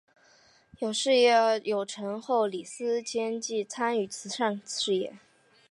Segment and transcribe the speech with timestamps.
[0.79, 1.31] 在事业
[1.63, 5.17] 有成后李思廉亦参与慈善事业。